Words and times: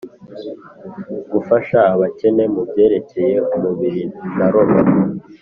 Gufasha 1.31 1.79
abakene 1.93 2.43
mu 2.53 2.61
byerekeye 2.69 3.35
umubiri 3.55 4.03
na 4.37 4.47
roho 4.53 4.77